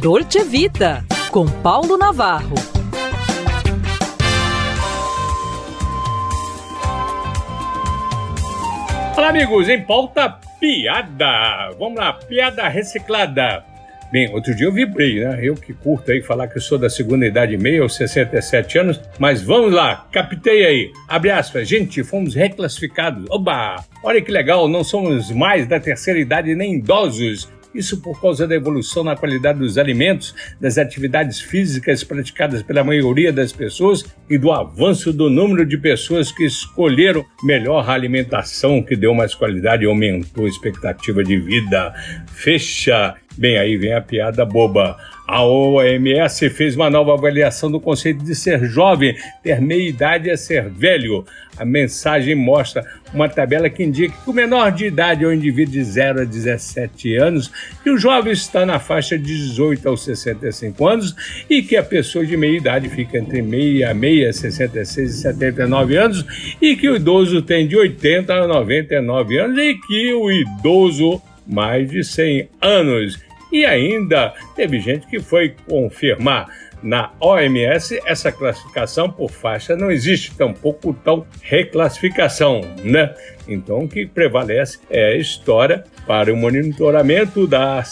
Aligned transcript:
Dolce 0.00 0.44
Vita, 0.44 1.04
com 1.32 1.44
Paulo 1.44 1.98
Navarro. 1.98 2.54
Olá, 9.16 9.30
amigos, 9.30 9.68
em 9.68 9.82
pauta 9.82 10.38
piada. 10.60 11.74
Vamos 11.76 11.98
lá, 11.98 12.12
piada 12.12 12.68
reciclada. 12.68 13.64
Bem, 14.12 14.32
outro 14.32 14.54
dia 14.54 14.66
eu 14.68 14.72
vibrei, 14.72 15.18
né? 15.18 15.40
Eu 15.42 15.56
que 15.56 15.74
curto 15.74 16.12
aí 16.12 16.22
falar 16.22 16.46
que 16.46 16.58
eu 16.58 16.62
sou 16.62 16.78
da 16.78 16.88
segunda 16.88 17.26
idade 17.26 17.54
e 17.54 17.58
meia, 17.58 17.82
aos 17.82 17.96
67 17.96 18.78
anos, 18.78 19.00
mas 19.18 19.42
vamos 19.42 19.72
lá, 19.72 20.06
captei 20.12 20.64
aí. 20.64 20.92
Abre 21.08 21.32
aspas, 21.32 21.68
gente, 21.68 22.04
fomos 22.04 22.36
reclassificados. 22.36 23.26
Oba! 23.28 23.84
Olha 24.04 24.22
que 24.22 24.30
legal, 24.30 24.68
não 24.68 24.84
somos 24.84 25.32
mais 25.32 25.66
da 25.66 25.80
terceira 25.80 26.20
idade 26.20 26.54
nem 26.54 26.76
idosos. 26.76 27.48
Isso 27.74 28.00
por 28.00 28.20
causa 28.20 28.46
da 28.46 28.54
evolução 28.54 29.04
na 29.04 29.16
qualidade 29.16 29.58
dos 29.58 29.78
alimentos, 29.78 30.34
das 30.60 30.78
atividades 30.78 31.40
físicas 31.40 32.02
praticadas 32.02 32.62
pela 32.62 32.82
maioria 32.82 33.32
das 33.32 33.52
pessoas 33.52 34.04
e 34.28 34.38
do 34.38 34.50
avanço 34.50 35.12
do 35.12 35.28
número 35.28 35.64
de 35.66 35.76
pessoas 35.76 36.32
que 36.32 36.44
escolheram 36.44 37.24
melhor 37.42 37.88
alimentação, 37.88 38.82
que 38.82 38.96
deu 38.96 39.14
mais 39.14 39.34
qualidade 39.34 39.84
e 39.84 39.86
aumentou 39.86 40.46
a 40.46 40.48
expectativa 40.48 41.22
de 41.22 41.38
vida. 41.38 41.92
Fecha 42.28 43.16
Bem, 43.38 43.56
aí 43.56 43.76
vem 43.76 43.94
a 43.94 44.00
piada 44.00 44.44
boba. 44.44 44.96
A 45.24 45.44
OMS 45.44 46.50
fez 46.50 46.74
uma 46.74 46.90
nova 46.90 47.14
avaliação 47.14 47.70
do 47.70 47.78
conceito 47.78 48.24
de 48.24 48.34
ser 48.34 48.64
jovem, 48.64 49.14
ter 49.44 49.60
meia 49.60 49.88
idade 49.88 50.28
é 50.28 50.36
ser 50.36 50.68
velho. 50.68 51.24
A 51.56 51.64
mensagem 51.64 52.34
mostra 52.34 52.84
uma 53.14 53.28
tabela 53.28 53.70
que 53.70 53.84
indica 53.84 54.12
que 54.12 54.28
o 54.28 54.32
menor 54.32 54.72
de 54.72 54.86
idade 54.86 55.22
é 55.22 55.28
o 55.28 55.32
indivíduo 55.32 55.72
de 55.72 55.84
0 55.84 56.22
a 56.22 56.24
17 56.24 57.14
anos, 57.14 57.48
que 57.84 57.90
o 57.90 57.96
jovem 57.96 58.32
está 58.32 58.66
na 58.66 58.80
faixa 58.80 59.16
de 59.16 59.24
18 59.24 59.88
aos 59.88 60.04
65 60.04 60.88
anos 60.88 61.14
e 61.48 61.62
que 61.62 61.76
a 61.76 61.82
pessoa 61.84 62.26
de 62.26 62.36
meia 62.36 62.56
idade 62.56 62.88
fica 62.88 63.18
entre 63.18 63.40
meia, 63.40 63.94
meia, 63.94 64.32
66 64.32 65.10
e 65.10 65.18
79 65.22 65.96
anos 65.96 66.56
e 66.60 66.74
que 66.74 66.88
o 66.88 66.96
idoso 66.96 67.40
tem 67.40 67.68
de 67.68 67.76
80 67.76 68.34
a 68.34 68.48
99 68.48 69.38
anos 69.38 69.58
e 69.58 69.74
que 69.86 70.12
o 70.12 70.28
idoso 70.28 71.22
mais 71.48 71.90
de 71.90 72.04
100 72.04 72.48
anos. 72.60 73.27
E 73.50 73.64
ainda 73.64 74.34
teve 74.54 74.80
gente 74.80 75.06
que 75.06 75.20
foi 75.20 75.54
confirmar 75.66 76.48
na 76.82 77.10
OMS 77.20 78.00
essa 78.06 78.30
classificação 78.30 79.10
por 79.10 79.30
faixa 79.30 79.74
não 79.76 79.90
existe, 79.90 80.34
tampouco 80.36 80.94
tal 80.94 81.26
reclassificação, 81.42 82.60
né? 82.84 83.14
Então 83.48 83.80
o 83.80 83.88
que 83.88 84.06
prevalece 84.06 84.78
é 84.88 85.12
a 85.12 85.16
história 85.16 85.84
para 86.06 86.32
o 86.32 86.36
monitoramento 86.36 87.46
da 87.46 87.82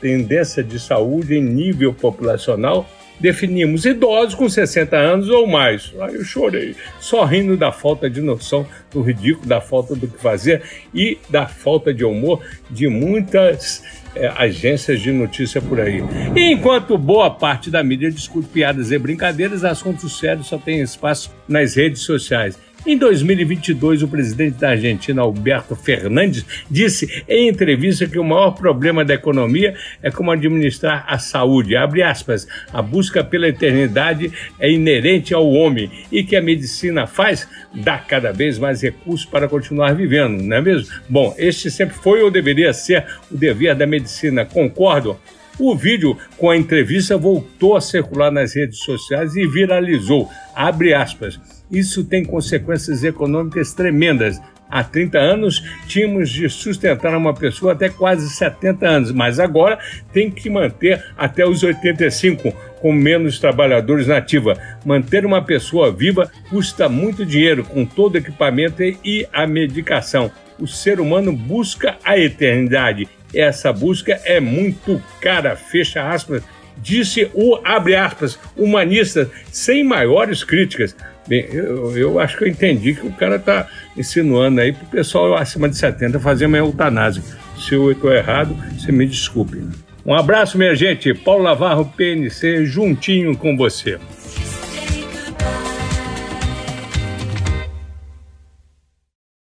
tendência 0.00 0.62
de 0.62 0.80
saúde 0.80 1.36
em 1.36 1.42
nível 1.42 1.94
populacional 1.94 2.88
definimos 3.18 3.84
idosos 3.84 4.34
com 4.34 4.48
60 4.48 4.96
anos 4.96 5.28
ou 5.28 5.46
mais. 5.46 5.92
Aí 6.00 6.14
eu 6.14 6.24
chorei, 6.24 6.74
só 7.00 7.24
rindo 7.24 7.56
da 7.56 7.72
falta 7.72 8.10
de 8.10 8.20
noção, 8.20 8.66
do 8.90 9.00
ridículo, 9.00 9.46
da 9.46 9.60
falta 9.60 9.94
do 9.94 10.08
que 10.08 10.20
fazer 10.20 10.62
e 10.94 11.18
da 11.28 11.46
falta 11.46 11.92
de 11.94 12.04
humor 12.04 12.42
de 12.70 12.88
muitas 12.88 13.82
é, 14.14 14.28
agências 14.36 15.00
de 15.00 15.10
notícia 15.10 15.60
por 15.60 15.80
aí. 15.80 16.02
E 16.36 16.52
enquanto 16.52 16.98
boa 16.98 17.30
parte 17.30 17.70
da 17.70 17.82
mídia 17.82 18.10
discute 18.10 18.48
piadas 18.48 18.90
e 18.90 18.98
brincadeiras, 18.98 19.64
assuntos 19.64 20.18
sérios 20.18 20.48
só 20.48 20.58
têm 20.58 20.80
espaço 20.80 21.32
nas 21.48 21.74
redes 21.74 22.02
sociais. 22.02 22.58
Em 22.84 22.98
2022, 22.98 24.02
o 24.02 24.08
presidente 24.08 24.58
da 24.58 24.70
Argentina, 24.70 25.22
Alberto 25.22 25.76
Fernandes, 25.76 26.44
disse 26.68 27.22
em 27.28 27.48
entrevista 27.48 28.08
que 28.08 28.18
o 28.18 28.24
maior 28.24 28.50
problema 28.50 29.04
da 29.04 29.14
economia 29.14 29.76
é 30.02 30.10
como 30.10 30.32
administrar 30.32 31.04
a 31.06 31.16
saúde. 31.16 31.76
Abre 31.76 32.02
aspas, 32.02 32.48
a 32.72 32.82
busca 32.82 33.22
pela 33.22 33.46
eternidade 33.46 34.32
é 34.58 34.68
inerente 34.68 35.32
ao 35.32 35.48
homem 35.48 35.92
e 36.10 36.24
que 36.24 36.34
a 36.34 36.42
medicina 36.42 37.06
faz 37.06 37.48
dá 37.72 37.98
cada 37.98 38.32
vez 38.32 38.58
mais 38.58 38.82
recursos 38.82 39.26
para 39.26 39.48
continuar 39.48 39.94
vivendo, 39.94 40.42
não 40.42 40.56
é 40.56 40.60
mesmo? 40.60 40.92
Bom, 41.08 41.32
este 41.38 41.70
sempre 41.70 41.94
foi 41.94 42.20
ou 42.20 42.32
deveria 42.32 42.72
ser 42.72 43.06
o 43.30 43.36
dever 43.36 43.76
da 43.76 43.86
medicina, 43.86 44.44
concordo? 44.44 45.16
O 45.56 45.76
vídeo 45.76 46.18
com 46.36 46.50
a 46.50 46.56
entrevista 46.56 47.16
voltou 47.16 47.76
a 47.76 47.80
circular 47.80 48.32
nas 48.32 48.56
redes 48.56 48.78
sociais 48.80 49.36
e 49.36 49.46
viralizou. 49.46 50.28
Abre 50.52 50.92
aspas. 50.94 51.61
Isso 51.72 52.04
tem 52.04 52.22
consequências 52.22 53.02
econômicas 53.02 53.72
tremendas. 53.72 54.38
Há 54.70 54.84
30 54.84 55.18
anos 55.18 55.62
tínhamos 55.86 56.30
de 56.30 56.48
sustentar 56.48 57.16
uma 57.16 57.34
pessoa 57.34 57.72
até 57.72 57.88
quase 57.88 58.28
70 58.30 58.86
anos, 58.86 59.12
mas 59.12 59.38
agora 59.38 59.78
tem 60.12 60.30
que 60.30 60.48
manter 60.48 61.02
até 61.16 61.46
os 61.46 61.62
85, 61.62 62.52
com 62.80 62.92
menos 62.92 63.38
trabalhadores 63.38 64.06
na 64.06 64.18
ativa. 64.18 64.56
Manter 64.84 65.26
uma 65.26 65.42
pessoa 65.42 65.92
viva 65.92 66.30
custa 66.48 66.88
muito 66.88 67.24
dinheiro, 67.24 67.64
com 67.64 67.84
todo 67.84 68.14
o 68.14 68.18
equipamento 68.18 68.82
e 68.82 69.26
a 69.32 69.46
medicação. 69.46 70.30
O 70.58 70.66
ser 70.66 71.00
humano 71.00 71.32
busca 71.32 71.96
a 72.04 72.18
eternidade. 72.18 73.08
Essa 73.34 73.72
busca 73.72 74.20
é 74.24 74.40
muito 74.40 75.02
cara, 75.20 75.56
fecha 75.56 76.10
aspas, 76.10 76.42
disse 76.78 77.30
o, 77.34 77.58
abre 77.64 77.94
aspas, 77.94 78.38
humanista, 78.56 79.30
sem 79.50 79.84
maiores 79.84 80.42
críticas. 80.42 80.96
Bem, 81.26 81.46
eu, 81.52 81.96
eu 81.96 82.18
acho 82.18 82.36
que 82.36 82.44
eu 82.44 82.48
entendi 82.48 82.94
que 82.94 83.06
o 83.06 83.12
cara 83.12 83.36
está 83.36 83.68
insinuando 83.96 84.60
aí 84.60 84.72
para 84.72 84.84
o 84.84 84.90
pessoal 84.90 85.34
acima 85.34 85.68
de 85.68 85.76
70 85.76 86.18
fazer 86.18 86.46
uma 86.46 86.58
eutanásia. 86.58 87.22
Se 87.56 87.74
eu 87.74 87.92
estou 87.92 88.12
errado, 88.12 88.56
você 88.76 88.90
me 88.90 89.06
desculpe. 89.06 89.62
Um 90.04 90.14
abraço, 90.14 90.58
minha 90.58 90.74
gente. 90.74 91.14
Paulo 91.14 91.44
Navarro, 91.44 91.92
PNC, 91.96 92.66
juntinho 92.66 93.36
com 93.36 93.56
você. 93.56 93.98